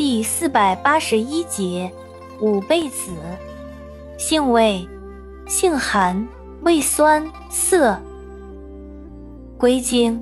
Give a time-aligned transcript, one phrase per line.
[0.00, 1.92] 第四百八十一节，
[2.40, 3.10] 五倍子，
[4.16, 4.88] 性味，
[5.46, 6.26] 性寒，
[6.62, 8.00] 味酸涩，
[9.58, 10.18] 归经，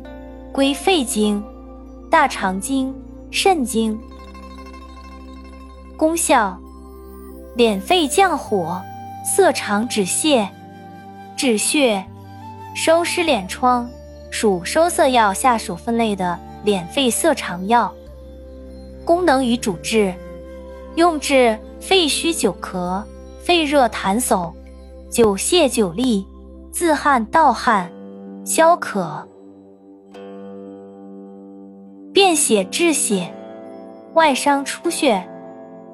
[0.51, 1.41] 归肺经、
[2.11, 2.93] 大肠经、
[3.31, 3.97] 肾经。
[5.97, 6.59] 功效，
[7.57, 8.83] 敛肺降火，
[9.25, 10.49] 涩肠止泻，
[11.37, 12.05] 止血，
[12.75, 13.89] 收湿敛疮，
[14.29, 17.95] 属收涩药下属分类的敛肺涩肠药。
[19.09, 20.13] 功能与主治：
[20.97, 23.03] 用治肺虚久咳、
[23.41, 24.53] 肺热痰嗽、
[25.09, 26.23] 久泻久痢、
[26.71, 27.91] 自汗盗汗、
[28.45, 29.27] 消渴、
[32.13, 33.33] 便血滞血、
[34.13, 35.27] 外伤出血、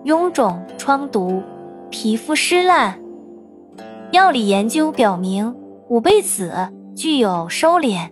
[0.05, 1.41] 臃肿疮毒、
[1.91, 2.98] 皮肤湿烂。
[4.11, 5.55] 药理研究表明，
[5.87, 6.53] 五倍子
[6.97, 8.11] 具有收敛、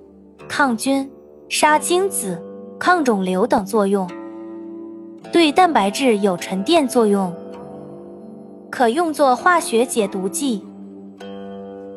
[0.48, 1.10] 抗菌、
[1.48, 2.41] 杀精子、
[2.78, 4.08] 抗肿瘤等作用。
[5.30, 7.32] 对蛋白质有沉淀作用，
[8.70, 10.64] 可用作化学解毒剂。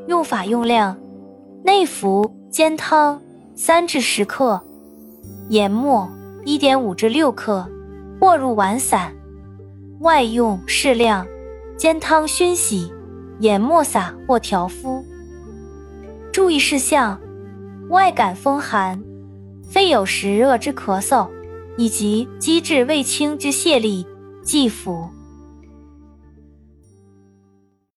[0.08, 0.96] 用法用量：
[1.64, 3.20] 内服煎汤
[3.56, 4.62] 三至十克，
[5.50, 6.08] 研末
[6.44, 7.68] 一点五至六克，
[8.20, 9.12] 或入丸散；
[10.02, 11.26] 外用适量，
[11.76, 12.92] 煎汤熏洗，
[13.40, 15.04] 研末撒或调敷。
[16.32, 17.20] 注意事项：
[17.90, 19.02] 外感风寒，
[19.64, 21.28] 肺有实热之咳嗽。
[21.78, 24.06] 以及积滞未清之泻痢，
[24.42, 25.10] 忌服。